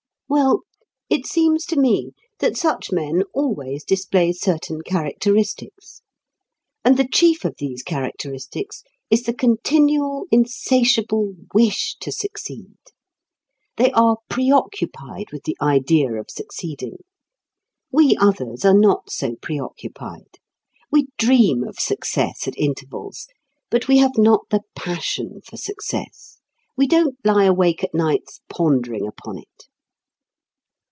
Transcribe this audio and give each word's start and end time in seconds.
Well, 0.33 0.61
it 1.09 1.25
seems 1.25 1.65
to 1.65 1.75
me 1.77 2.13
that 2.39 2.55
such 2.55 2.89
men 2.89 3.23
always 3.33 3.83
display 3.83 4.31
certain 4.31 4.79
characteristics. 4.81 6.01
And 6.85 6.95
the 6.95 7.05
chief 7.05 7.43
of 7.43 7.55
these 7.57 7.83
characteristics 7.83 8.81
is 9.09 9.23
the 9.23 9.33
continual, 9.33 10.27
insatiable 10.31 11.33
wish 11.53 11.97
to 11.99 12.13
succeed. 12.13 12.77
They 13.75 13.91
are 13.91 14.19
preoccupied 14.29 15.33
with 15.33 15.43
the 15.43 15.57
idea 15.61 16.13
of 16.13 16.31
succeeding. 16.31 16.99
We 17.91 18.15
others 18.15 18.63
are 18.63 18.73
not 18.73 19.09
so 19.11 19.35
preoccupied. 19.35 20.39
We 20.89 21.07
dream 21.17 21.61
of 21.65 21.77
success 21.77 22.47
at 22.47 22.57
intervals, 22.57 23.27
but 23.69 23.89
we 23.89 23.97
have 23.97 24.17
not 24.17 24.45
the 24.49 24.61
passion 24.75 25.41
for 25.45 25.57
success. 25.57 26.37
We 26.77 26.87
don't 26.87 27.17
lie 27.25 27.43
awake 27.43 27.83
at 27.83 27.93
nights 27.93 28.39
pondering 28.47 29.05
upon 29.05 29.37
it. 29.39 29.65